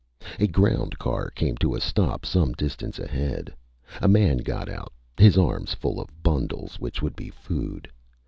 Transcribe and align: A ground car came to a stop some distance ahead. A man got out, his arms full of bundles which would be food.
A 0.39 0.47
ground 0.47 0.97
car 0.97 1.29
came 1.29 1.57
to 1.57 1.75
a 1.75 1.79
stop 1.79 2.25
some 2.25 2.53
distance 2.53 2.97
ahead. 2.97 3.53
A 4.01 4.07
man 4.07 4.37
got 4.37 4.67
out, 4.67 4.91
his 5.15 5.37
arms 5.37 5.75
full 5.75 6.01
of 6.01 6.09
bundles 6.23 6.79
which 6.79 7.03
would 7.03 7.15
be 7.15 7.29
food. 7.29 7.87